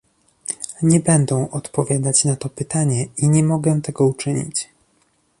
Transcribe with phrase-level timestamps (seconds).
[0.81, 4.69] Nie będą odpowiadać na to pytanie i nie mogę tego uczynić